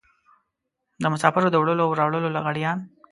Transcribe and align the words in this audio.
د 1.01 1.03
مسافرو 1.13 1.49
د 1.51 1.55
وړلو 1.61 1.83
او 1.87 1.97
راوړلو 1.99 2.33
لغړيان. 2.35 2.79